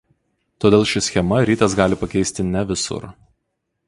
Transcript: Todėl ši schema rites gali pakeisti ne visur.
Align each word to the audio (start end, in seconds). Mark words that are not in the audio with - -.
Todėl 0.63 0.85
ši 0.91 1.01
schema 1.07 1.41
rites 1.49 1.75
gali 1.81 1.99
pakeisti 2.05 2.47
ne 2.47 2.65
visur. 2.73 3.07